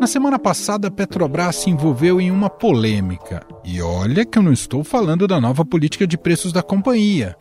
[0.00, 3.46] Na semana passada, a Petrobras se envolveu em uma polêmica.
[3.62, 7.36] E olha que eu não estou falando da nova política de preços da companhia.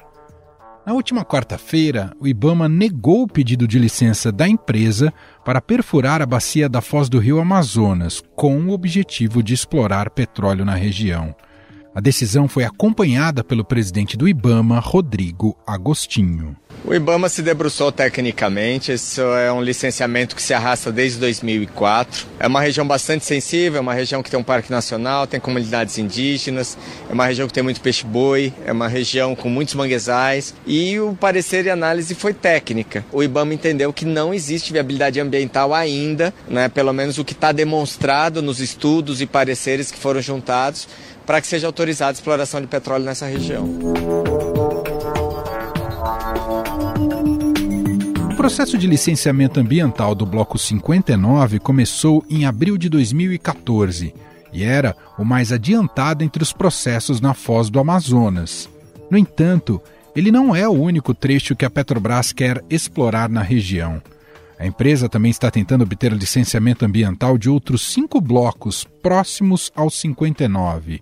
[0.86, 5.14] Na última quarta-feira, o Ibama negou o pedido de licença da empresa
[5.46, 10.66] para perfurar a bacia da foz do rio Amazonas, com o objetivo de explorar petróleo
[10.66, 11.34] na região.
[11.98, 16.56] A decisão foi acompanhada pelo presidente do Ibama, Rodrigo Agostinho.
[16.86, 22.28] O IBAMA se debruçou tecnicamente, isso é um licenciamento que se arrasta desde 2004.
[22.40, 25.98] É uma região bastante sensível, é uma região que tem um parque nacional, tem comunidades
[25.98, 26.78] indígenas,
[27.10, 31.16] é uma região que tem muito peixe-boi, é uma região com muitos manguezais e o
[31.16, 33.04] parecer e análise foi técnica.
[33.12, 37.52] O IBAMA entendeu que não existe viabilidade ambiental ainda, né, pelo menos o que está
[37.52, 40.88] demonstrado nos estudos e pareceres que foram juntados,
[41.28, 43.70] para que seja autorizada a exploração de petróleo nessa região.
[48.48, 54.14] processo de licenciamento ambiental do Bloco 59 começou em abril de 2014
[54.54, 58.70] e era o mais adiantado entre os processos na foz do Amazonas.
[59.12, 59.82] No entanto,
[60.16, 64.02] ele não é o único trecho que a Petrobras quer explorar na região.
[64.58, 71.02] A empresa também está tentando obter licenciamento ambiental de outros cinco blocos próximos ao 59.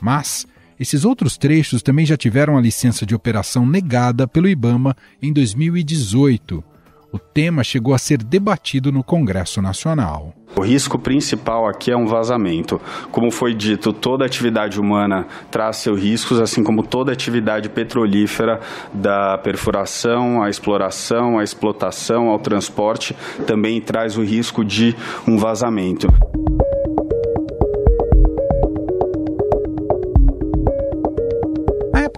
[0.00, 0.46] Mas
[0.78, 6.64] esses outros trechos também já tiveram a licença de operação negada pelo Ibama em 2018
[7.10, 10.34] o tema chegou a ser debatido no Congresso Nacional.
[10.54, 12.80] O risco principal aqui é um vazamento.
[13.10, 18.60] Como foi dito, toda atividade humana traz seus riscos, assim como toda atividade petrolífera,
[18.92, 24.94] da perfuração, à exploração, à explotação, ao transporte, também traz o risco de
[25.26, 26.08] um vazamento.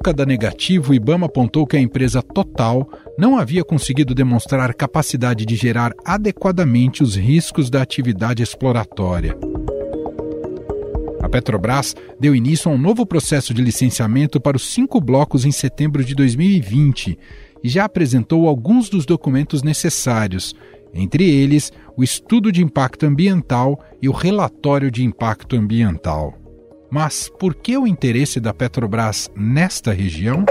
[0.01, 5.45] Época da negativa, o IBAMA apontou que a empresa Total não havia conseguido demonstrar capacidade
[5.45, 9.37] de gerar adequadamente os riscos da atividade exploratória.
[11.21, 15.53] A Petrobras deu início a um novo processo de licenciamento para os cinco blocos em
[15.53, 17.19] setembro de 2020
[17.63, 20.55] e já apresentou alguns dos documentos necessários,
[20.95, 26.40] entre eles o estudo de impacto ambiental e o relatório de impacto ambiental.
[26.91, 30.45] Mas por que o interesse da Petrobras nesta região?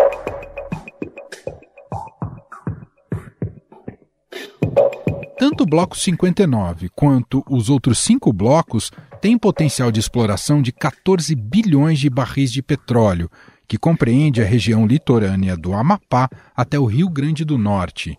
[5.37, 8.91] Tanto o Bloco 59 quanto os outros cinco blocos
[9.21, 13.29] têm potencial de exploração de 14 bilhões de barris de petróleo,
[13.67, 18.17] que compreende a região litorânea do Amapá até o Rio Grande do Norte.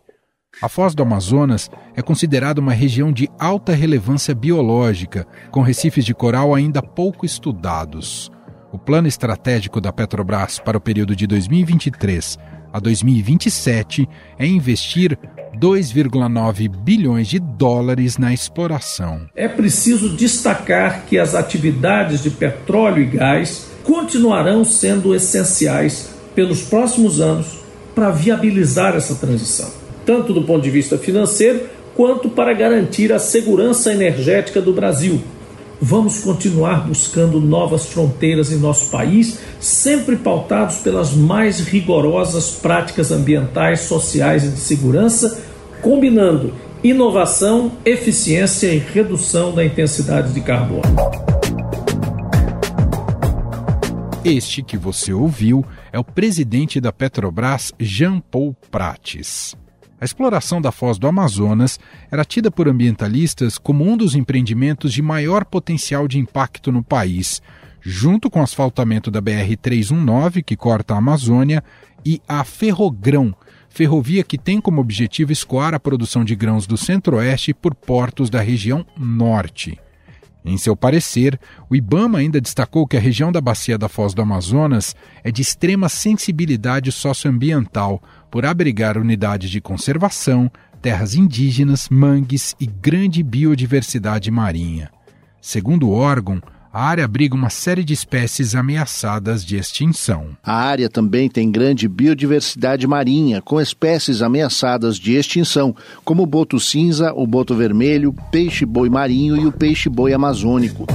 [0.61, 6.13] A Foz do Amazonas é considerada uma região de alta relevância biológica, com recifes de
[6.13, 8.31] coral ainda pouco estudados.
[8.71, 12.39] O plano estratégico da Petrobras para o período de 2023
[12.73, 14.07] a 2027
[14.39, 15.19] é investir
[15.59, 19.29] 2,9 bilhões de dólares na exploração.
[19.35, 27.19] É preciso destacar que as atividades de petróleo e gás continuarão sendo essenciais pelos próximos
[27.19, 27.59] anos
[27.95, 29.80] para viabilizar essa transição
[30.11, 35.23] tanto do ponto de vista financeiro quanto para garantir a segurança energética do Brasil.
[35.81, 43.83] Vamos continuar buscando novas fronteiras em nosso país, sempre pautados pelas mais rigorosas práticas ambientais,
[43.83, 45.41] sociais e de segurança,
[45.81, 50.83] combinando inovação, eficiência e redução da intensidade de carbono.
[54.25, 59.55] Este que você ouviu é o presidente da Petrobras, Jean Paul Prates.
[60.01, 61.79] A exploração da foz do Amazonas
[62.11, 67.43] era tida por ambientalistas como um dos empreendimentos de maior potencial de impacto no país,
[67.83, 71.63] junto com o asfaltamento da BR-319, que corta a Amazônia,
[72.03, 73.35] e a Ferrogrão,
[73.69, 78.41] ferrovia que tem como objetivo escoar a produção de grãos do centro-oeste por portos da
[78.41, 79.79] região norte.
[80.43, 81.39] Em seu parecer,
[81.69, 85.43] o Ibama ainda destacou que a região da bacia da Foz do Amazonas é de
[85.43, 90.51] extrema sensibilidade socioambiental, por abrigar unidades de conservação,
[90.81, 94.91] terras indígenas, mangues e grande biodiversidade marinha.
[95.41, 96.41] Segundo o órgão,
[96.73, 100.37] a área abriga uma série de espécies ameaçadas de extinção.
[100.43, 105.75] A área também tem grande biodiversidade marinha, com espécies ameaçadas de extinção,
[106.05, 110.87] como o boto cinza, o boto vermelho, peixe-boi marinho e o peixe-boi amazônico.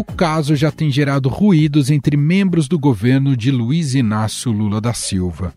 [0.00, 4.94] O caso já tem gerado ruídos entre membros do governo de Luiz Inácio Lula da
[4.94, 5.52] Silva.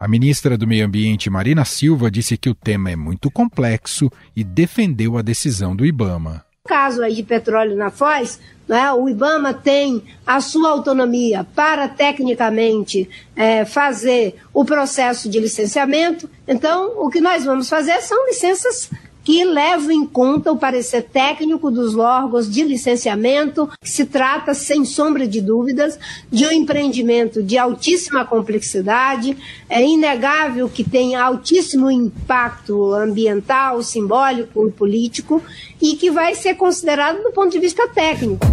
[0.00, 4.42] A ministra do Meio Ambiente, Marina Silva, disse que o tema é muito complexo e
[4.42, 6.42] defendeu a decisão do Ibama.
[6.66, 13.06] caso aí de petróleo na Foz, né, o IBAMA tem a sua autonomia para, tecnicamente,
[13.36, 16.26] é, fazer o processo de licenciamento.
[16.48, 18.90] Então, o que nós vamos fazer são licenças
[19.24, 24.84] que levam em conta o parecer técnico dos órgãos de licenciamento, que se trata, sem
[24.84, 25.98] sombra de dúvidas,
[26.30, 29.36] de um empreendimento de altíssima complexidade,
[29.68, 35.42] é inegável que tem altíssimo impacto ambiental, simbólico e político,
[35.80, 38.44] e que vai ser considerado do ponto de vista técnico.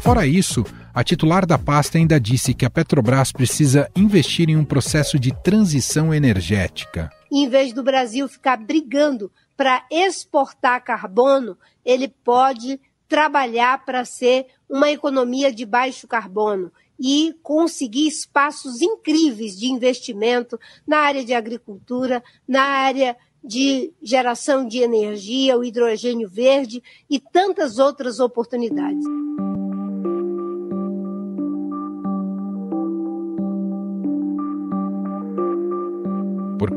[0.00, 0.64] Fora isso,
[0.98, 5.32] a titular da pasta ainda disse que a Petrobras precisa investir em um processo de
[5.44, 7.08] transição energética.
[7.30, 14.90] Em vez do Brasil ficar brigando para exportar carbono, ele pode trabalhar para ser uma
[14.90, 22.62] economia de baixo carbono e conseguir espaços incríveis de investimento na área de agricultura, na
[22.62, 29.06] área de geração de energia, o hidrogênio verde e tantas outras oportunidades.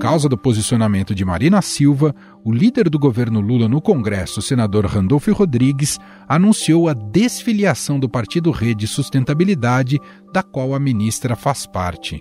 [0.01, 4.83] Causa do posicionamento de Marina Silva, o líder do governo Lula no Congresso, o senador
[4.87, 9.99] Randolfo Rodrigues, anunciou a desfiliação do partido Rede Sustentabilidade,
[10.33, 12.19] da qual a ministra faz parte.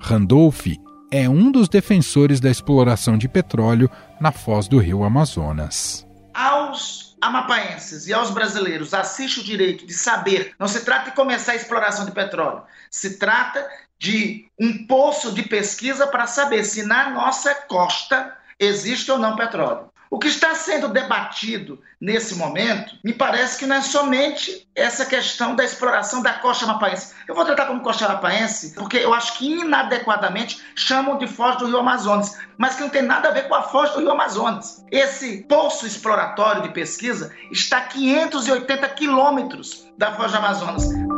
[0.00, 0.68] Randolph
[1.10, 3.90] é um dos defensores da exploração de petróleo
[4.20, 6.06] na foz do rio Amazonas.
[6.32, 11.52] Aos amapaenses e aos brasileiros assiste o direito de saber, não se trata de começar
[11.52, 13.66] a exploração de petróleo, se trata
[13.98, 19.90] de um poço de pesquisa para saber se na nossa costa existe ou não petróleo.
[20.08, 25.56] O que está sendo debatido nesse momento, me parece que não é somente essa questão
[25.56, 27.12] da exploração da costa amapaense.
[27.26, 31.66] Eu vou tratar como costa amapaense, porque eu acho que inadequadamente chamam de foz do
[31.66, 34.84] Rio Amazonas, mas que não tem nada a ver com a foz do Rio Amazonas.
[34.92, 41.15] Esse poço exploratório de pesquisa está a 580 quilômetros da foz do Amazonas.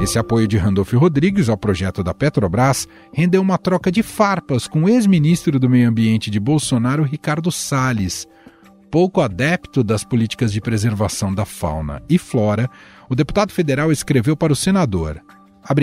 [0.00, 4.84] Esse apoio de Randolph Rodrigues ao projeto da Petrobras rendeu uma troca de farpas com
[4.84, 8.26] o ex-ministro do Meio Ambiente de Bolsonaro, Ricardo Salles.
[8.92, 12.70] Pouco adepto das políticas de preservação da fauna e flora,
[13.10, 15.20] o deputado federal escreveu para o senador,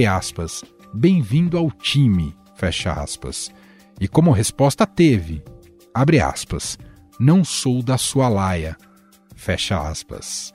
[0.09, 0.63] aspas,
[0.93, 3.51] bem-vindo ao time, fecha aspas.
[3.99, 5.43] E como resposta teve,
[5.93, 6.79] abre aspas,
[7.19, 8.77] não sou da sua laia,
[9.35, 10.54] fecha aspas.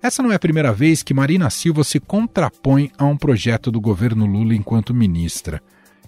[0.00, 3.80] Essa não é a primeira vez que Marina Silva se contrapõe a um projeto do
[3.80, 5.60] governo Lula enquanto ministra.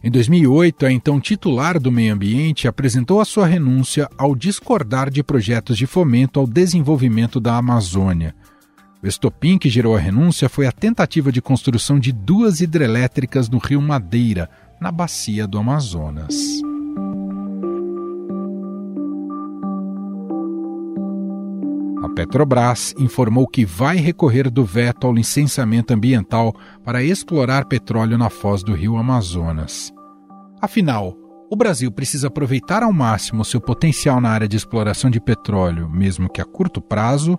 [0.03, 5.23] Em 2008, a então titular do Meio Ambiente apresentou a sua renúncia ao discordar de
[5.23, 8.35] projetos de fomento ao desenvolvimento da Amazônia.
[9.03, 13.59] O estopim que gerou a renúncia foi a tentativa de construção de duas hidrelétricas no
[13.59, 14.49] rio Madeira,
[14.81, 16.61] na bacia do Amazonas.
[22.15, 26.55] Petrobras informou que vai recorrer do veto ao licenciamento ambiental
[26.85, 29.93] para explorar petróleo na foz do rio Amazonas.
[30.61, 31.17] Afinal,
[31.51, 36.29] o Brasil precisa aproveitar ao máximo seu potencial na área de exploração de petróleo, mesmo
[36.29, 37.39] que a curto prazo,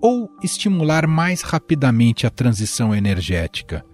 [0.00, 3.84] ou estimular mais rapidamente a transição energética?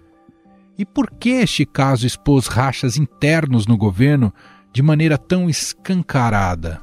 [0.77, 4.33] E por que este caso expôs rachas internos no governo
[4.73, 6.81] de maneira tão escancarada?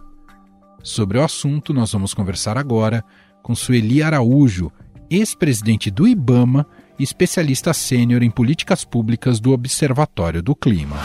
[0.82, 3.04] Sobre o assunto, nós vamos conversar agora
[3.42, 4.70] com Sueli Araújo,
[5.10, 6.66] ex-presidente do IBAMA
[6.98, 10.96] e especialista sênior em políticas públicas do Observatório do Clima.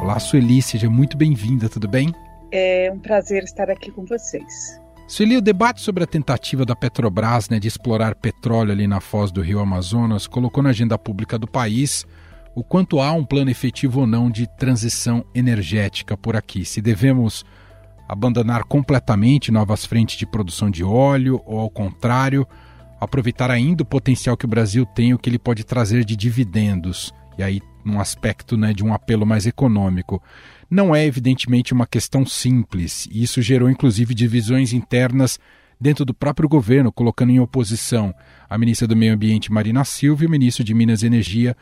[0.00, 2.14] Olá, Sueli, seja muito bem-vinda, tudo bem?
[2.52, 4.80] É um prazer estar aqui com vocês.
[5.06, 9.32] Sueli, o debate sobre a tentativa da Petrobras né, de explorar petróleo ali na foz
[9.32, 12.06] do rio Amazonas colocou na agenda pública do país
[12.54, 16.64] o quanto há um plano efetivo ou não de transição energética por aqui.
[16.64, 17.44] Se devemos
[18.08, 22.46] abandonar completamente novas frentes de produção de óleo ou, ao contrário,
[23.00, 27.14] aproveitar ainda o potencial que o Brasil tem, o que ele pode trazer de dividendos,
[27.38, 30.22] e aí num aspecto né, de um apelo mais econômico.
[30.68, 35.38] Não é, evidentemente, uma questão simples, e isso gerou inclusive divisões internas
[35.80, 38.14] dentro do próprio governo, colocando em oposição
[38.48, 41.56] a ministra do Meio Ambiente, Marina Silva, e o ministro de Minas e Energia,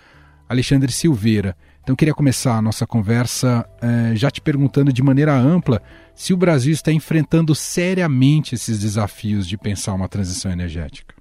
[0.48, 1.56] Alexandre Silveira.
[1.82, 5.82] Então, queria começar a nossa conversa eh, já te perguntando de maneira ampla
[6.14, 11.14] se o Brasil está enfrentando seriamente esses desafios de pensar uma transição energética.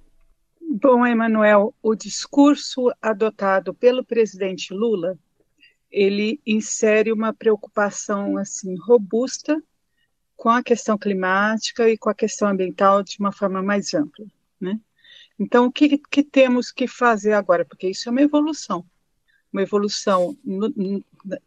[0.80, 5.18] Bom, Emanuel, o discurso adotado pelo presidente Lula,
[5.90, 9.62] ele insere uma preocupação assim robusta
[10.36, 14.26] com a questão climática e com a questão ambiental de uma forma mais ampla,
[14.62, 14.80] né?
[15.40, 17.64] Então, o que, que temos que fazer agora?
[17.64, 18.86] Porque isso é uma evolução,
[19.52, 21.04] uma evolução no, no,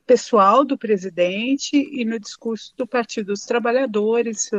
[0.06, 4.50] pessoal do presidente e no discurso do Partido dos Trabalhadores,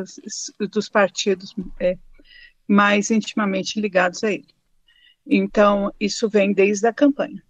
[0.60, 1.98] dos partidos é,
[2.68, 4.48] mais intimamente ligados a ele.
[5.26, 7.44] Então, isso vem desde a campanha.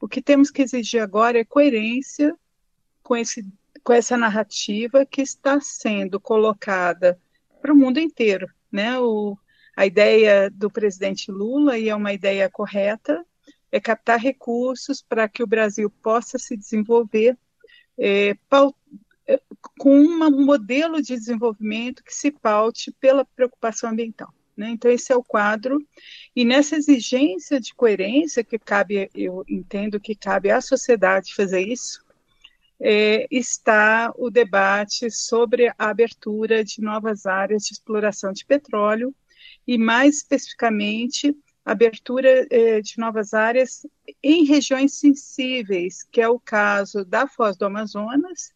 [0.00, 2.34] O que temos que exigir agora é coerência
[3.02, 3.46] com, esse,
[3.84, 7.20] com essa narrativa que está sendo colocada
[7.60, 8.48] para o mundo inteiro.
[8.72, 8.98] Né?
[8.98, 9.36] O,
[9.76, 13.24] a ideia do presidente Lula, e é uma ideia correta,
[13.72, 17.36] é captar recursos para que o Brasil possa se desenvolver
[17.98, 18.36] é,
[19.26, 19.40] é
[19.78, 24.32] com um modelo de desenvolvimento que se paute pela preocupação ambiental.
[24.56, 24.70] Né?
[24.70, 25.78] Então, esse é o quadro.
[26.34, 32.04] E nessa exigência de coerência que cabe, eu entendo que cabe à sociedade fazer isso,
[32.80, 39.14] é, está o debate sobre a abertura de novas áreas de exploração de petróleo
[39.66, 43.86] e, mais especificamente, abertura é, de novas áreas
[44.22, 48.52] em regiões sensíveis, que é o caso da Foz do Amazonas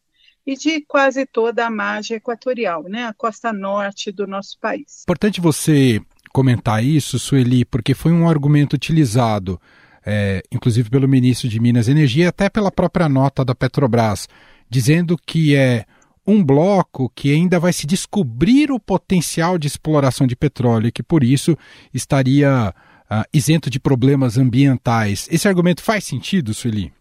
[0.46, 5.02] e de quase toda a margem equatorial, né, a costa norte do nosso país.
[5.02, 6.00] Importante você
[6.32, 9.60] comentar isso, Sueli, porque foi um argumento utilizado,
[10.04, 14.28] é, inclusive pelo ministro de Minas e Energia, até pela própria nota da Petrobras,
[14.68, 15.86] dizendo que é
[16.26, 21.02] um bloco que ainda vai se descobrir o potencial de exploração de petróleo e que
[21.02, 21.56] por isso
[21.92, 22.74] estaria
[23.20, 25.28] uh, isento de problemas ambientais.
[25.30, 26.92] Esse argumento faz sentido, Sueli?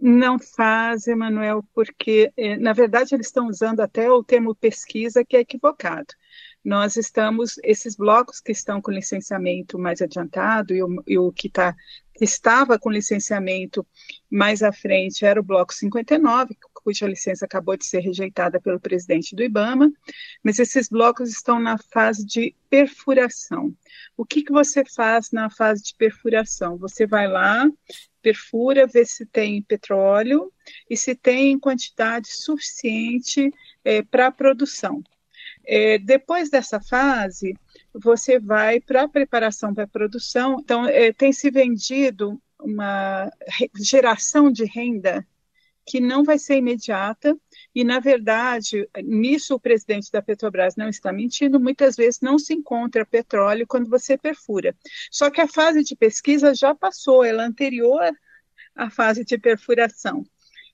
[0.00, 5.36] Não faz, Emanuel, porque, eh, na verdade, eles estão usando até o termo pesquisa, que
[5.36, 6.08] é equivocado.
[6.64, 11.48] Nós estamos, esses blocos que estão com licenciamento mais adiantado e o, e o que,
[11.48, 11.76] tá,
[12.14, 13.86] que estava com licenciamento
[14.28, 19.34] mais à frente era o bloco 59, cuja licença acabou de ser rejeitada pelo presidente
[19.34, 19.92] do IBAMA,
[20.42, 23.74] mas esses blocos estão na fase de perfuração.
[24.16, 26.76] O que, que você faz na fase de perfuração?
[26.78, 27.68] Você vai lá,
[28.20, 30.52] perfura, vê se tem petróleo
[30.88, 33.52] e se tem quantidade suficiente
[33.84, 35.02] é, para a produção.
[35.64, 37.54] É, depois dessa fase,
[37.92, 40.58] você vai para a preparação para a produção.
[40.60, 43.30] Então, é, tem se vendido uma
[43.76, 45.26] geração de renda
[45.92, 47.36] que não vai ser imediata,
[47.74, 52.54] e, na verdade, nisso o presidente da Petrobras não está mentindo, muitas vezes não se
[52.54, 54.74] encontra petróleo quando você perfura.
[55.10, 58.10] Só que a fase de pesquisa já passou, ela é anterior
[58.74, 60.24] à fase de perfuração.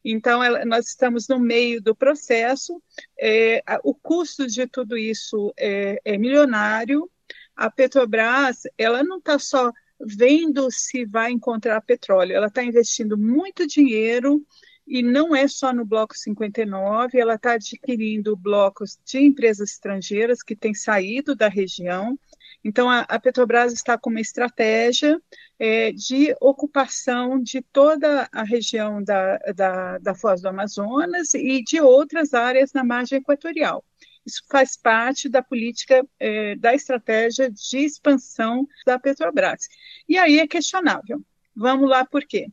[0.04, 2.80] Então, ela, nós estamos no meio do processo,
[3.20, 7.10] é, o custo de tudo isso é, é milionário.
[7.56, 13.66] A Petrobras, ela não está só vendo se vai encontrar petróleo, ela está investindo muito
[13.66, 14.46] dinheiro
[14.88, 20.56] e não é só no Bloco 59, ela está adquirindo blocos de empresas estrangeiras que
[20.56, 22.18] têm saído da região.
[22.64, 25.20] Então, a, a Petrobras está com uma estratégia
[25.58, 31.80] é, de ocupação de toda a região da, da, da Foz do Amazonas e de
[31.80, 33.84] outras áreas na margem equatorial.
[34.24, 39.68] Isso faz parte da política, é, da estratégia de expansão da Petrobras.
[40.08, 41.22] E aí é questionável.
[41.54, 42.46] Vamos lá, por quê?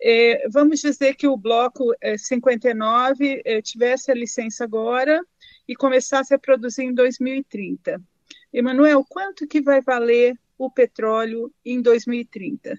[0.00, 5.24] É, vamos dizer que o bloco é, 59 é, tivesse a licença agora
[5.66, 8.00] e começasse a produzir em 2030.
[8.52, 12.78] Emanuel, quanto que vai valer o petróleo em 2030?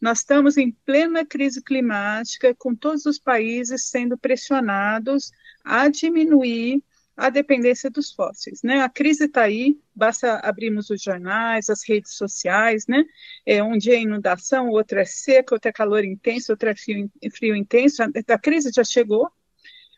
[0.00, 5.30] Nós estamos em plena crise climática, com todos os países sendo pressionados
[5.62, 6.82] a diminuir
[7.20, 8.62] a dependência dos fósseis.
[8.62, 8.80] Né?
[8.80, 13.04] A crise está aí, basta abrirmos os jornais, as redes sociais, né?
[13.44, 17.10] É, um dia é inundação, outro é seca, outro é calor intenso, outro é frio,
[17.36, 18.02] frio intenso.
[18.02, 19.30] A, a crise já chegou.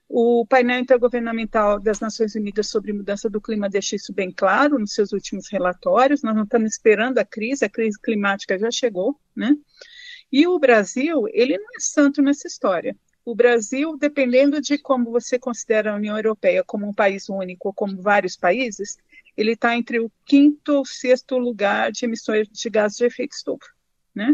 [0.09, 4.93] O painel intergovernamental das Nações Unidas sobre mudança do clima deixa isso bem claro nos
[4.93, 6.25] seus últimos relatórios.
[6.25, 9.57] Nós não estamos esperando a crise, a crise climática já chegou, né?
[10.31, 15.39] E o Brasil, ele não é santo nessa história o Brasil, dependendo de como você
[15.39, 18.99] considera a União Europeia como um país único ou como vários países,
[19.37, 23.67] ele está entre o quinto ou sexto lugar de emissões de gases de efeito estufa.
[24.15, 24.31] Né?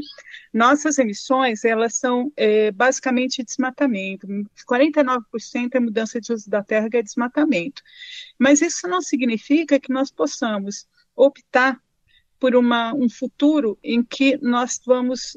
[0.52, 4.26] Nossas emissões, elas são é, basicamente desmatamento,
[4.68, 5.22] 49%
[5.72, 7.80] é mudança de uso da terra, que é desmatamento.
[8.36, 11.80] Mas isso não significa que nós possamos optar
[12.40, 15.36] por uma, um futuro em que nós vamos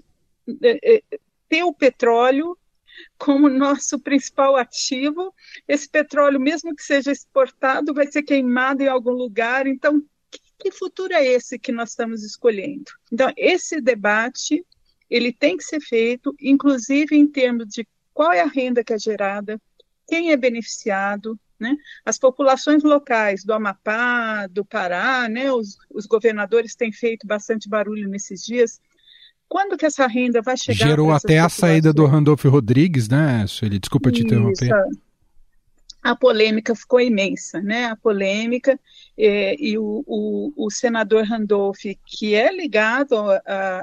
[0.63, 2.58] é, é, ter o petróleo
[3.17, 5.34] como nosso principal ativo.
[5.67, 9.67] Esse petróleo, mesmo que seja exportado, vai ser queimado em algum lugar.
[9.67, 10.03] Então,
[10.60, 12.91] que futuro é esse que nós estamos escolhendo?
[13.12, 14.65] Então, esse debate
[15.10, 19.00] ele tem que ser feito, inclusive em termos de qual é a renda que é
[19.00, 19.60] gerada,
[20.08, 21.77] quem é beneficiado, Né?
[22.03, 28.10] As populações locais do Amapá, do Pará, né, os, os governadores têm feito bastante barulho
[28.10, 28.81] nesses dias.
[29.51, 30.88] Quando que essa renda vai chegar?
[30.88, 33.79] Gerou até a saída do Randolfo Rodrigues, né, Sueli?
[33.79, 34.72] Desculpa te interromper.
[36.01, 37.88] A polêmica ficou imensa, né?
[37.88, 38.79] A polêmica
[39.17, 43.13] é, e o, o, o, senador Randolph, que é ligado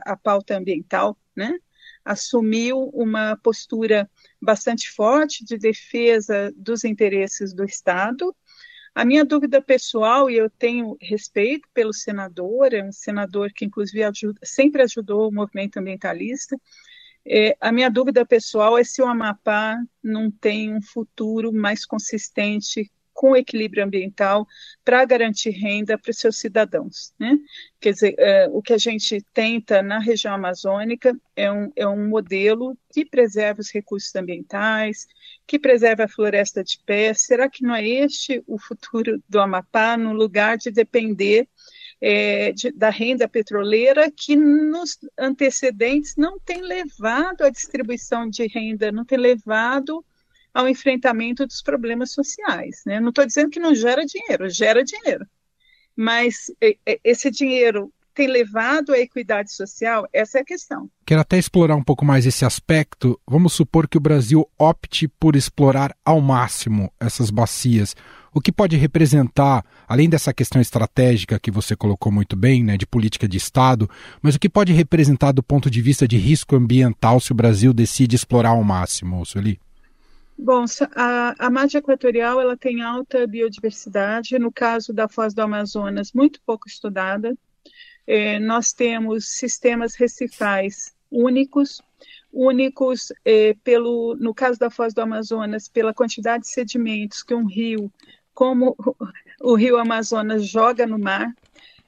[0.07, 1.59] à pauta ambiental, né?
[2.03, 4.11] Assumiu uma postura
[4.41, 8.35] bastante forte de defesa dos interesses do Estado.
[8.95, 14.03] A minha dúvida pessoal, e eu tenho respeito pelo senador, é um senador que, inclusive,
[14.03, 16.57] ajuda, sempre ajudou o movimento ambientalista.
[17.27, 22.91] É, a minha dúvida pessoal é se o Amapá não tem um futuro mais consistente
[23.19, 24.47] com equilíbrio ambiental
[24.85, 27.13] para garantir renda para os seus cidadãos.
[27.19, 27.37] Né?
[27.81, 32.09] Quer dizer, é, o que a gente tenta na região amazônica é um, é um
[32.09, 35.09] modelo que preserve os recursos ambientais,
[35.49, 37.15] que preserve a floresta de pé.
[37.15, 41.49] Será que não é este o futuro do Amapá, no lugar de depender
[42.01, 48.93] é, de, da renda petroleira que nos antecedentes não tem levado à distribuição de renda,
[48.93, 50.05] não tem levado
[50.53, 52.83] ao enfrentamento dos problemas sociais.
[52.85, 53.01] Né?
[53.01, 55.27] Não estou dizendo que não gera dinheiro, gera dinheiro.
[55.97, 56.53] Mas
[57.03, 60.05] esse dinheiro tem levado à equidade social?
[60.13, 60.91] Essa é a questão.
[61.07, 63.17] Quero até explorar um pouco mais esse aspecto.
[63.25, 67.95] Vamos supor que o Brasil opte por explorar ao máximo essas bacias.
[68.35, 72.89] O que pode representar, além dessa questão estratégica que você colocou muito bem, né, de
[72.89, 73.89] política de Estado,
[74.21, 77.73] mas o que pode representar do ponto de vista de risco ambiental se o Brasil
[77.73, 79.61] decide explorar ao máximo, Sueli?
[80.37, 80.65] Bom,
[80.97, 86.41] a, a margem equatorial ela tem alta biodiversidade, no caso da Foz do Amazonas, muito
[86.45, 87.37] pouco estudada.
[88.11, 91.83] É, nós temos sistemas recifais únicos,
[92.33, 97.45] únicos é, pelo, no caso da Foz do Amazonas, pela quantidade de sedimentos que um
[97.45, 97.93] rio,
[98.33, 98.75] como
[99.41, 101.35] o rio Amazonas, joga no mar,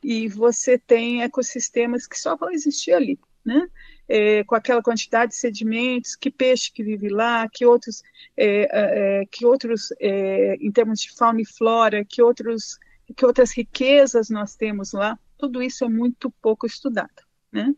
[0.03, 3.67] e você tem ecossistemas que só vão existir ali, né?
[4.11, 8.03] é, com aquela quantidade de sedimentos, que peixe que vive lá, que outros,
[8.37, 12.77] é, é, que outros é, em termos de fauna e flora, que, outros,
[13.17, 17.23] que outras riquezas nós temos lá, tudo isso é muito pouco estudado.
[17.51, 17.75] Né?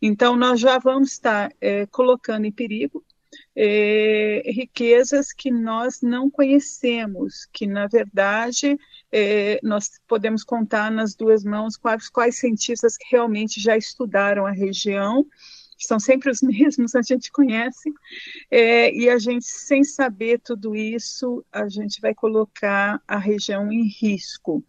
[0.00, 3.04] Então, nós já vamos estar é, colocando em perigo
[3.56, 8.78] é, riquezas que nós não conhecemos, que na verdade
[9.10, 14.52] é, nós podemos contar nas duas mãos quais, quais cientistas que realmente já estudaram a
[14.52, 15.26] região
[15.86, 17.92] são sempre os mesmos, a gente conhece,
[18.50, 23.86] é, e a gente, sem saber tudo isso, a gente vai colocar a região em
[23.86, 24.64] risco.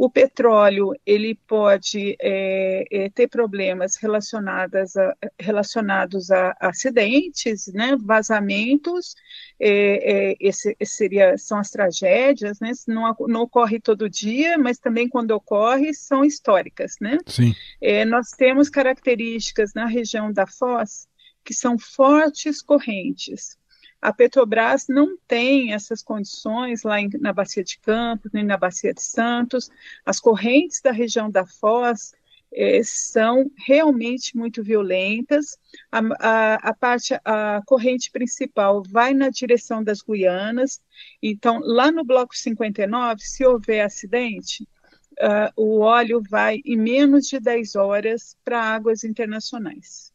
[0.00, 9.16] O petróleo, ele pode é, é, ter problemas relacionados a, relacionados a acidentes, né, vazamentos,
[9.58, 14.78] é, é, esse, esse, seria, são as tragédias, né, não, não ocorre todo dia, mas
[14.78, 17.18] também quando ocorre, são históricas, né?
[17.26, 17.52] Sim.
[17.80, 21.08] É, nós temos características na região da Foz
[21.44, 23.57] que são fortes correntes,
[24.00, 28.94] a Petrobras não tem essas condições lá em, na Bacia de Campos, nem na Bacia
[28.94, 29.70] de Santos.
[30.04, 32.12] As correntes da região da Foz
[32.52, 35.58] eh, são realmente muito violentas.
[35.90, 40.80] A, a, a, parte, a corrente principal vai na direção das Guianas.
[41.22, 44.66] Então, lá no bloco 59, se houver acidente,
[45.18, 50.07] uh, o óleo vai em menos de 10 horas para águas internacionais.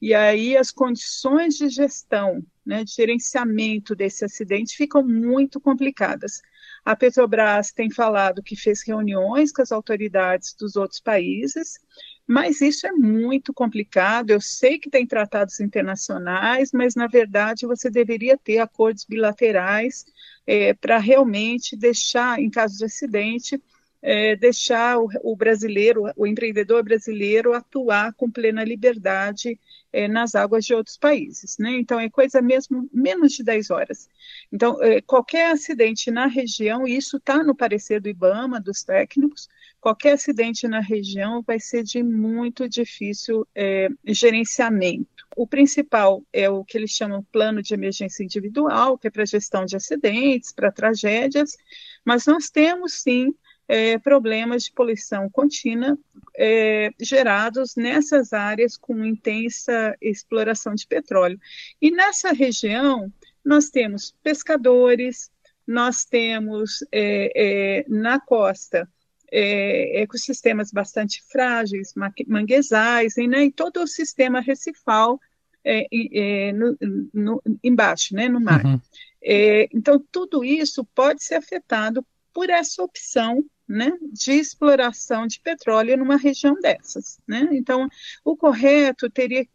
[0.00, 6.40] E aí as condições de gestão, né, de gerenciamento desse acidente ficam muito complicadas.
[6.84, 11.80] A Petrobras tem falado que fez reuniões com as autoridades dos outros países,
[12.26, 14.30] mas isso é muito complicado.
[14.30, 20.04] Eu sei que tem tratados internacionais, mas na verdade você deveria ter acordos bilaterais
[20.46, 23.60] é, para realmente deixar, em caso de acidente,
[24.00, 29.58] é, deixar o, o, brasileiro, o empreendedor brasileiro atuar com plena liberdade
[29.92, 31.72] é, nas águas de outros países, né?
[31.72, 34.08] Então é coisa mesmo menos de 10 horas.
[34.52, 39.48] Então é, qualquer acidente na região, e isso está no parecer do IBAMA, dos técnicos,
[39.80, 45.26] qualquer acidente na região vai ser de muito difícil é, gerenciamento.
[45.36, 49.64] O principal é o que eles chamam plano de emergência individual, que é para gestão
[49.64, 51.56] de acidentes, para tragédias,
[52.04, 53.34] mas nós temos sim
[53.68, 55.98] é, problemas de poluição contínua
[56.36, 61.38] é, gerados nessas áreas com intensa exploração de petróleo.
[61.80, 63.12] E nessa região,
[63.44, 65.30] nós temos pescadores,
[65.66, 68.88] nós temos é, é na costa
[69.30, 71.92] é, ecossistemas bastante frágeis,
[72.26, 75.20] manguezais, e, né, e todo o sistema recifal
[75.62, 76.78] é, é, no,
[77.12, 78.64] no, embaixo, né, no mar.
[78.64, 78.80] Uhum.
[79.22, 85.96] É, então, tudo isso pode ser afetado por essa opção né, de exploração de petróleo
[85.96, 87.18] numa região dessas.
[87.26, 87.48] Né?
[87.52, 87.88] Então,
[88.24, 89.46] o correto teria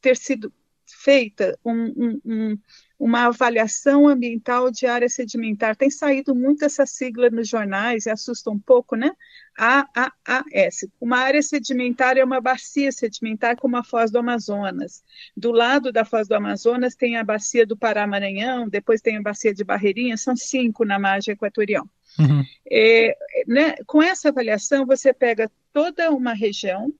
[0.00, 0.52] ter sido
[0.86, 2.58] feita um, um, um,
[2.98, 5.76] uma avaliação ambiental de área sedimentar.
[5.76, 9.12] Tem saído muito essa sigla nos jornais e assusta um pouco, né?
[9.56, 10.86] AAAS.
[11.00, 15.02] Uma área sedimentar é uma bacia sedimentar como a Foz do Amazonas.
[15.36, 19.54] Do lado da Foz do Amazonas tem a bacia do Pará-Maranhão, depois tem a bacia
[19.54, 21.88] de Barreirinha, são cinco na margem equatorial.
[22.18, 22.44] Uhum.
[22.70, 26.92] É, né, com essa avaliação, você pega toda uma região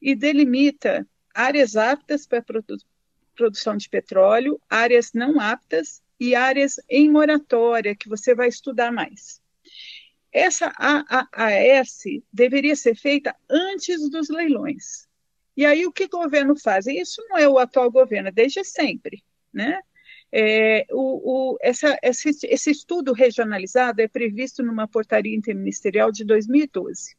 [0.00, 2.76] e delimita áreas aptas para produ
[3.34, 9.40] produção de petróleo, áreas não aptas e áreas em moratória, que você vai estudar mais.
[10.32, 15.06] Essa AAS deveria ser feita antes dos leilões.
[15.56, 16.88] E aí o que o governo faz?
[16.88, 19.80] Isso não é o atual governo, desde sempre, né?
[20.30, 27.16] É, o, o, essa, esse, esse, estudo regionalizado é previsto numa portaria interministerial de 2012.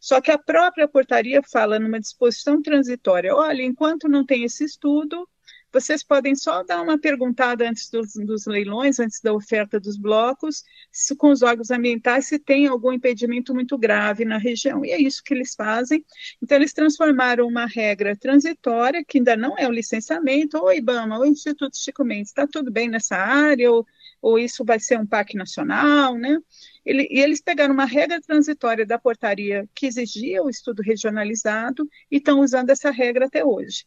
[0.00, 5.26] Só que a própria portaria fala numa disposição transitória: olha, enquanto não tem esse estudo,
[5.72, 10.64] vocês podem só dar uma perguntada antes dos, dos leilões, antes da oferta dos blocos,
[10.90, 14.84] se, com os órgãos ambientais, se tem algum impedimento muito grave na região.
[14.84, 16.04] E é isso que eles fazem.
[16.42, 21.26] Então, eles transformaram uma regra transitória, que ainda não é o licenciamento, ou IBAMA, ou
[21.26, 23.86] Instituto Chico Mendes, está tudo bem nessa área, ou,
[24.22, 26.38] ou isso vai ser um parque nacional, né?
[26.86, 32.16] Ele, e eles pegaram uma regra transitória da portaria que exigia o estudo regionalizado e
[32.16, 33.84] estão usando essa regra até hoje.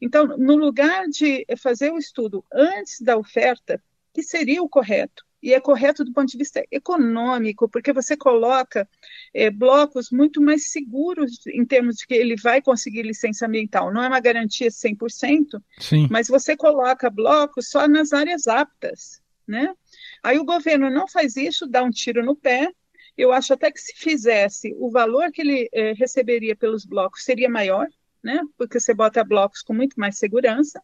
[0.00, 5.54] Então, no lugar de fazer o estudo antes da oferta, que seria o correto, e
[5.54, 8.88] é correto do ponto de vista econômico, porque você coloca
[9.32, 13.92] é, blocos muito mais seguros em termos de que ele vai conseguir licença ambiental.
[13.92, 16.08] Não é uma garantia 100%, Sim.
[16.10, 19.74] mas você coloca blocos só nas áreas aptas, né?
[20.22, 22.70] Aí o governo não faz isso, dá um tiro no pé.
[23.16, 27.48] Eu acho até que se fizesse, o valor que ele eh, receberia pelos blocos seria
[27.48, 27.88] maior,
[28.22, 28.40] né?
[28.56, 30.80] Porque você bota blocos com muito mais segurança.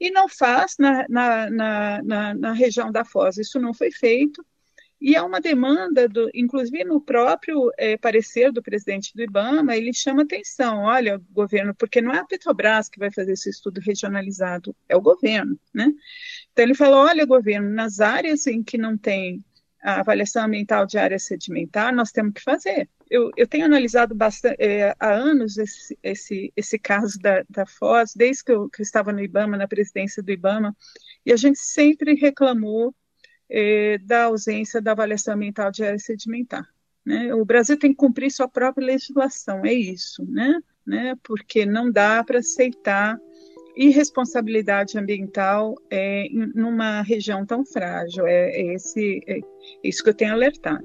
[0.00, 3.36] E não faz na, na, na, na, na região da Foz.
[3.36, 4.44] Isso não foi feito.
[5.00, 9.94] E é uma demanda, do, inclusive no próprio é, parecer do presidente do IBAMA, ele
[9.94, 14.76] chama atenção, olha, governo, porque não é a Petrobras que vai fazer esse estudo regionalizado,
[14.86, 15.90] é o governo, né?
[16.52, 19.42] Então ele falou, olha, governo, nas áreas em que não tem
[19.82, 22.86] a avaliação ambiental de área sedimentar, nós temos que fazer.
[23.08, 28.12] Eu, eu tenho analisado bastante, é, há anos esse, esse, esse caso da, da Foz,
[28.14, 30.76] desde que eu, que eu estava no IBAMA, na presidência do IBAMA,
[31.24, 32.94] e a gente sempre reclamou
[33.50, 36.66] eh, da ausência da avaliação ambiental de área sedimentar.
[37.04, 37.34] Né?
[37.34, 40.60] O Brasil tem que cumprir sua própria legislação, é isso, né?
[40.86, 41.14] né?
[41.22, 43.18] porque não dá para aceitar
[43.76, 48.26] irresponsabilidade ambiental é, numa região tão frágil.
[48.26, 49.40] É, é esse, é
[49.82, 50.84] isso que eu tenho alertado.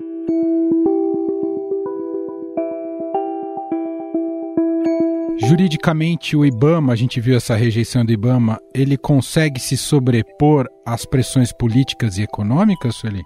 [5.48, 11.06] Juridicamente, o IBAMA, a gente viu essa rejeição do IBAMA, ele consegue se sobrepor às
[11.06, 13.24] pressões políticas e econômicas, Sueli?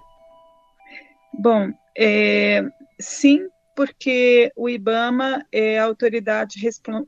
[1.32, 2.62] Bom, é,
[2.98, 6.60] sim, porque o IBAMA é a autoridade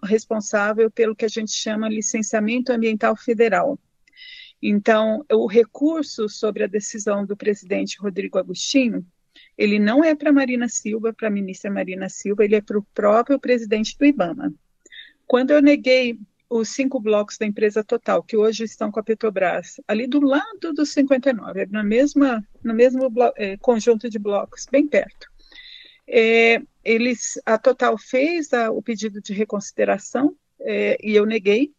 [0.03, 3.79] responsável pelo que a gente chama licenciamento ambiental federal.
[4.63, 9.05] Então, o recurso sobre a decisão do presidente Rodrigo Agostinho,
[9.59, 12.87] ele não é para Marina Silva, para a ministra Marina Silva, ele é para o
[12.95, 14.55] próprio presidente do IBAMA.
[15.33, 16.19] Quando eu neguei
[16.51, 20.75] os cinco blocos da empresa Total, que hoje estão com a Petrobras, ali do lado
[20.75, 25.27] do 59, na mesma, no mesmo é, conjunto de blocos, bem perto.
[26.07, 31.73] É, eles, a Total fez a, o pedido de reconsideração é, e eu neguei.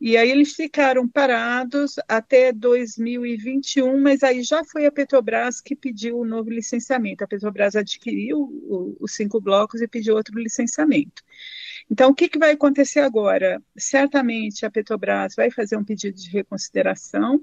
[0.00, 6.20] E aí eles ficaram parados até 2021, mas aí já foi a Petrobras que pediu
[6.20, 7.24] o novo licenciamento.
[7.24, 11.24] A Petrobras adquiriu os cinco blocos e pediu outro licenciamento.
[11.90, 13.62] Então, o que, que vai acontecer agora?
[13.76, 17.40] Certamente a Petrobras vai fazer um pedido de reconsideração.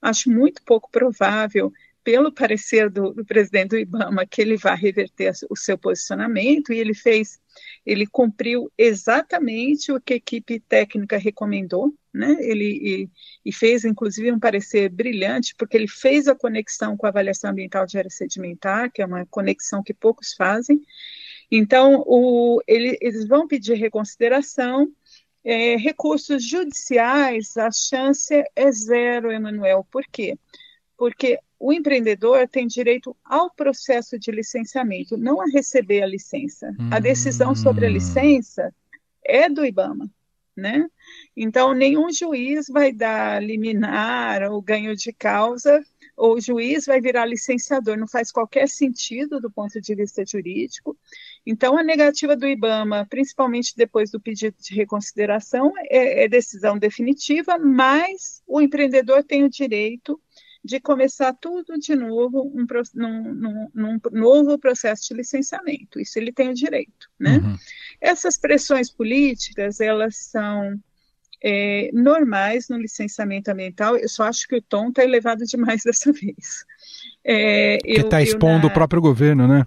[0.00, 5.32] Acho muito pouco provável, pelo parecer do, do presidente do IBAMA, que ele vá reverter
[5.48, 7.40] o seu posicionamento, e ele fez,
[7.86, 12.36] ele cumpriu exatamente o que a equipe técnica recomendou, né?
[12.40, 13.10] Ele e,
[13.44, 17.86] e, fez, inclusive, um parecer brilhante, porque ele fez a conexão com a avaliação ambiental
[17.86, 20.82] de área sedimentar, que é uma conexão que poucos fazem,
[21.54, 24.90] então, o, ele, eles vão pedir reconsideração.
[25.44, 29.86] É, recursos judiciais, a chance é zero, Emanuel.
[29.90, 30.38] Por quê?
[30.96, 36.74] Porque o empreendedor tem direito ao processo de licenciamento, não a receber a licença.
[36.80, 36.88] Hum.
[36.90, 37.92] A decisão sobre a hum.
[37.92, 38.74] licença
[39.22, 40.10] é do IBAMA.
[40.56, 40.88] né?
[41.36, 45.84] Então, nenhum juiz vai dar liminar ou ganho de causa,
[46.16, 50.96] ou o juiz vai virar licenciador, não faz qualquer sentido do ponto de vista jurídico.
[51.44, 57.58] Então, a negativa do IBAMA, principalmente depois do pedido de reconsideração, é, é decisão definitiva,
[57.58, 60.20] mas o empreendedor tem o direito
[60.64, 65.98] de começar tudo de novo, um, num, num, num, novo processo de licenciamento.
[65.98, 67.38] Isso ele tem o direito, né?
[67.38, 67.56] Uhum.
[68.00, 70.78] Essas pressões políticas, elas são
[71.42, 73.96] é, normais no licenciamento ambiental.
[73.96, 76.64] Eu só acho que o tom está elevado demais dessa vez.
[77.24, 78.68] É, que está expondo na...
[78.68, 79.66] o próprio governo, né?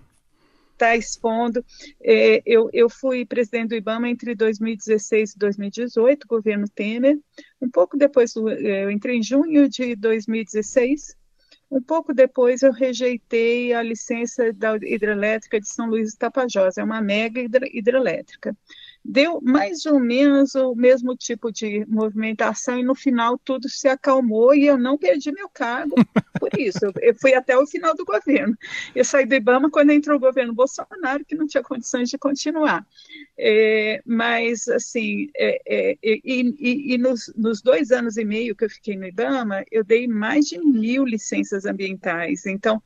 [0.76, 1.66] Está expondo.
[2.02, 7.18] É, eu, eu fui presidente do IBAMA entre 2016 e 2018, governo Temer.
[7.62, 11.16] Um pouco depois, do, é, eu entrei em junho de 2016.
[11.72, 16.78] Um pouco depois, eu rejeitei a licença da hidrelétrica de São Luís do Tapajós.
[16.78, 18.56] É uma mega hidrelétrica
[19.08, 24.56] deu mais ou menos o mesmo tipo de movimentação e no final tudo se acalmou
[24.56, 25.96] e eu não perdi meu cargo
[26.40, 26.80] por isso.
[27.00, 28.58] Eu, fui até o final do governo.
[28.96, 32.86] Eu saí do IBAMA quando entrou o governo Bolsonaro, que não tinha condições de continuar.
[33.38, 38.66] É, mas, assim, é, é, e, e, e nos, nos, dois anos e meio que
[38.66, 42.48] eu fiquei no IBAMA, eu dei mais de mil licenças ambientais.
[42.48, 42.82] Então,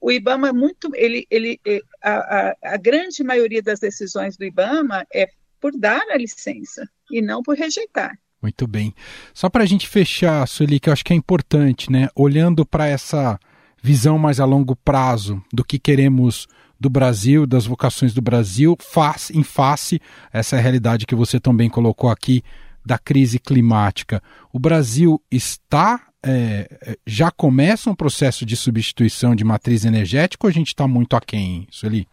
[0.00, 4.44] o IBAMA é muito, ele, ele, é, a, a, a grande maioria das decisões do
[4.44, 5.28] IBAMA é
[5.62, 8.18] por dar a licença e não por rejeitar.
[8.42, 8.92] Muito bem.
[9.32, 12.08] Só para a gente fechar, Sueli, que eu acho que é importante, né?
[12.16, 13.38] Olhando para essa
[13.80, 16.48] visão mais a longo prazo do que queremos
[16.78, 20.00] do Brasil, das vocações do Brasil, face, em face
[20.32, 22.42] essa realidade que você também colocou aqui
[22.84, 24.20] da crise climática.
[24.52, 30.52] O Brasil está é, já começa um processo de substituição de matriz energética ou a
[30.52, 32.08] gente está muito aquém, Sueli?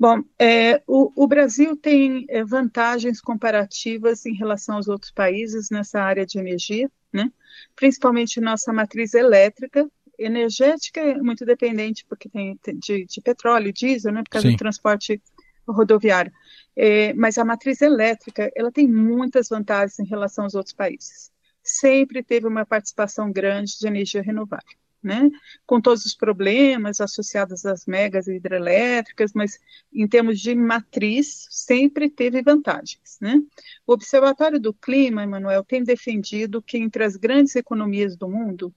[0.00, 6.00] Bom, é, o, o, Brasil tem é, vantagens comparativas em relação aos outros países nessa
[6.00, 7.30] área de energia, né?
[7.76, 9.86] principalmente nossa matriz elétrica.
[10.18, 14.54] Energética é muito dependente porque tem de, de petróleo, diesel, né, por causa Sim.
[14.54, 15.20] do transporte
[15.68, 16.32] rodoviário.
[16.74, 21.30] É, mas a matriz elétrica ela tem muitas vantagens em relação aos outros países.
[21.62, 25.30] Sempre teve uma participação grande de energia renovável né?
[25.66, 29.58] com todos os problemas associados às megas hidrelétricas, mas
[29.92, 33.18] em termos de matriz, sempre teve vantagens.
[33.20, 33.40] Né?
[33.86, 38.74] O Observatório do Clima, Emanuel, tem defendido que entre as grandes economias do mundo,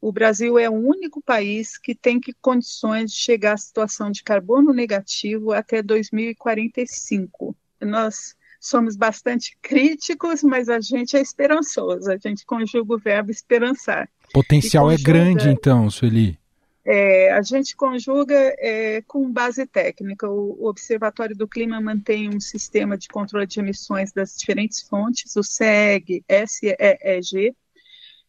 [0.00, 4.24] o Brasil é o único país que tem que condições de chegar à situação de
[4.24, 7.56] carbono negativo até 2045.
[7.80, 14.08] Nós somos bastante críticos, mas a gente é esperançoso, a gente conjuga o verbo esperançar.
[14.32, 16.38] Potencial conjuga, é grande, então, Sueli.
[16.84, 20.28] É, a gente conjuga é, com base técnica.
[20.28, 25.34] O, o, Observatório do Clima mantém um sistema de controle de emissões das diferentes fontes,
[25.36, 27.54] o SEG, SEEG,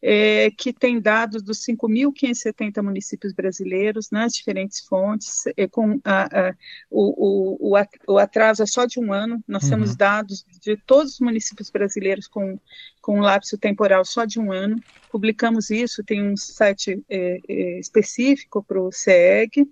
[0.06, 6.54] é, que tem dados dos 5.570 municípios brasileiros nas diferentes fontes, é, com a, a,
[6.90, 9.70] o, o, o, atraso é só de um ano, nós uhum.
[9.70, 12.60] temos dados de todos os municípios brasileiros com,
[13.00, 14.76] com um lapso temporal só de um ano,
[15.10, 19.66] publicamos isso, tem um site é, é específico para o CEG,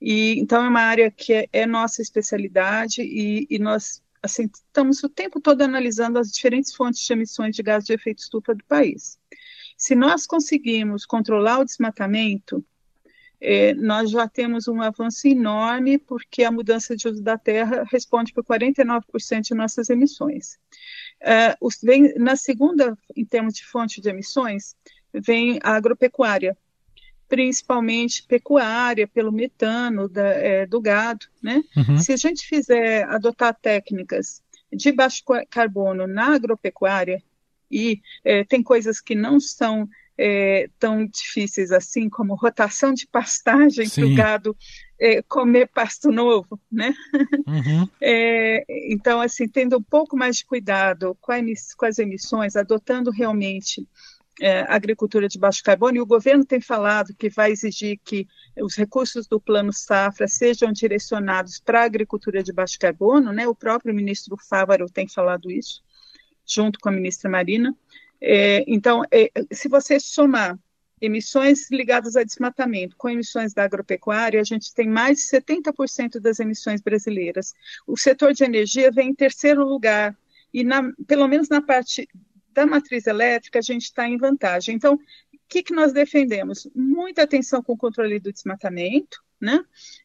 [0.00, 5.02] e, então é uma área que é, é nossa especialidade e, e nós assim, estamos
[5.04, 8.64] o tempo todo analisando as diferentes fontes de emissões de gás de efeito estufa do
[8.64, 9.18] país.
[9.80, 12.62] Se nós conseguirmos controlar o desmatamento,
[13.40, 18.34] é, nós já temos um avanço enorme, porque a mudança de uso da terra responde
[18.34, 20.58] por 49% de nossas emissões.
[21.18, 24.76] É, os, vem, na segunda, em termos de fonte de emissões,
[25.14, 26.54] vem a agropecuária,
[27.26, 31.24] principalmente pecuária, pelo metano da, é, do gado.
[31.42, 31.64] Né?
[31.74, 31.96] Uhum.
[31.96, 37.22] Se a gente fizer adotar técnicas de baixo carbono na agropecuária,
[37.70, 39.88] e é, tem coisas que não são
[40.22, 44.56] é, tão difíceis assim, como rotação de pastagem para o gado
[44.98, 46.94] é, comer pasto novo, né?
[47.46, 47.88] Uhum.
[48.02, 53.10] É, então, assim, tendo um pouco mais de cuidado com, emiss com as emissões, adotando
[53.10, 53.88] realmente
[54.42, 58.28] é, agricultura de baixo carbono, e o governo tem falado que vai exigir que
[58.60, 63.48] os recursos do Plano Safra sejam direcionados para a agricultura de baixo carbono, né?
[63.48, 65.82] O próprio ministro Fávaro tem falado isso
[66.50, 67.74] junto com a ministra Marina.
[68.20, 70.58] É, então, é, se você somar
[71.00, 76.38] emissões ligadas a desmatamento com emissões da agropecuária, a gente tem mais de 70% das
[76.38, 77.54] emissões brasileiras.
[77.86, 80.16] O setor de energia vem em terceiro lugar,
[80.52, 82.06] e na, pelo menos na parte
[82.52, 84.74] da matriz elétrica, a gente está em vantagem.
[84.74, 84.98] Então, o
[85.48, 86.68] que, que nós defendemos?
[86.74, 89.60] Muita atenção com o controle do desmatamento, né?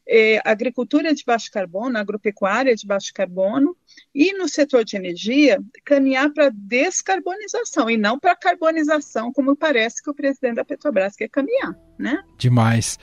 [0.08, 3.76] É, agricultura de baixo carbono, agropecuária de baixo carbono,
[4.14, 10.08] e no setor de energia, caminhar para descarbonização e não para carbonização, como parece que
[10.08, 11.76] o presidente da Petrobras quer caminhar.
[11.98, 12.22] Né?
[12.38, 12.98] Demais.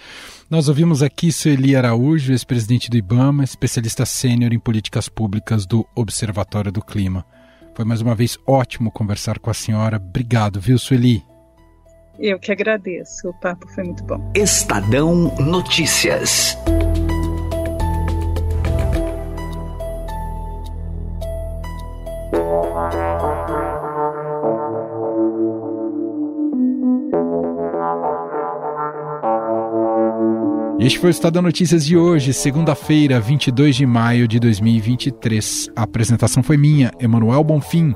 [0.50, 6.72] Nós ouvimos aqui Sueli Araújo, ex-presidente do IBAMA, especialista sênior em políticas públicas do Observatório
[6.72, 7.26] do Clima.
[7.76, 9.98] Foi mais uma vez ótimo conversar com a senhora.
[9.98, 11.24] Obrigado, viu, Sueli?
[12.20, 13.30] Eu que agradeço.
[13.30, 14.32] O papo foi muito bom.
[14.36, 16.58] Estadão Notícias.
[30.80, 35.70] Este foi o Estado Notícias de hoje, segunda-feira, 22 de maio de 2023.
[35.76, 37.96] A apresentação foi minha, Emanuel Bonfim.